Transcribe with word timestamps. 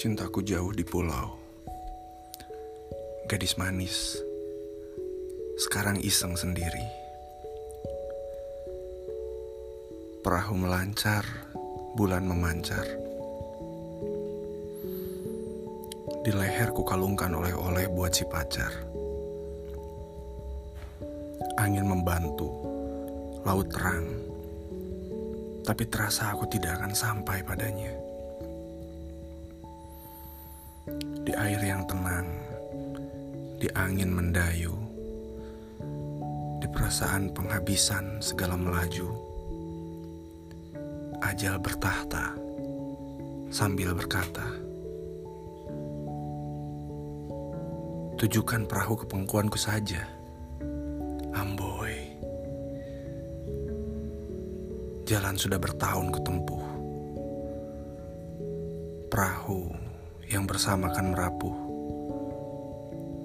Cintaku 0.00 0.40
jauh 0.40 0.72
di 0.72 0.80
pulau. 0.80 1.36
Gadis 3.28 3.60
manis. 3.60 4.16
Sekarang 5.60 6.00
iseng 6.00 6.40
sendiri. 6.40 6.88
Perahu 10.24 10.56
melancar, 10.56 11.20
bulan 12.00 12.24
memancar. 12.24 12.88
Di 16.24 16.32
leher 16.32 16.72
ku 16.72 16.80
kalungkan 16.80 17.36
oleh-oleh 17.36 17.92
buat 17.92 18.16
si 18.16 18.24
pacar. 18.24 18.72
Angin 21.60 21.84
membantu, 21.84 22.48
laut 23.44 23.68
terang. 23.68 24.08
Tapi 25.60 25.84
terasa 25.92 26.32
aku 26.32 26.48
tidak 26.48 26.80
akan 26.80 26.96
sampai 26.96 27.44
padanya. 27.44 28.09
Di 31.20 31.32
air 31.36 31.60
yang 31.60 31.84
tenang, 31.84 32.26
di 33.60 33.68
angin 33.76 34.10
mendayu, 34.10 34.72
di 36.60 36.66
perasaan 36.72 37.32
penghabisan 37.36 38.24
segala 38.24 38.56
melaju. 38.56 39.08
Ajal 41.20 41.60
bertahta 41.60 42.32
sambil 43.52 43.92
berkata, 43.92 44.48
Tujukan 48.20 48.68
perahu 48.68 49.00
ke 49.00 49.08
pengkuanku 49.08 49.56
saja, 49.56 50.04
Amboy. 51.32 51.96
Jalan 55.08 55.40
sudah 55.40 55.56
bertahun 55.56 56.12
kutempuh. 56.12 56.64
Perahu 59.08 59.89
yang 60.30 60.46
bersamakan 60.46 61.10
merapuh. 61.10 61.56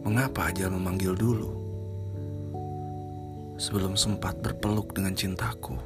Mengapa 0.01 0.49
ajal 0.49 0.73
memanggil 0.73 1.13
dulu? 1.13 1.53
Sebelum 3.61 3.93
sempat 3.93 4.41
berpeluk 4.41 4.91
dengan 4.97 5.13
cintaku. 5.13 5.77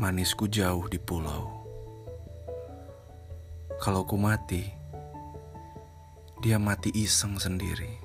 Manisku 0.00 0.48
jauh 0.48 0.88
di 0.88 0.96
pulau. 0.96 1.44
Kalau 3.76 4.08
ku 4.08 4.16
mati, 4.16 4.64
dia 6.40 6.56
mati 6.56 6.88
iseng 6.96 7.36
sendiri. 7.36 8.00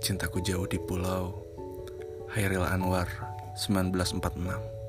Cintaku 0.00 0.40
jauh 0.40 0.64
di 0.64 0.80
pulau. 0.80 1.36
Hairil 2.32 2.64
Anwar 2.64 3.08
1946 3.60 4.79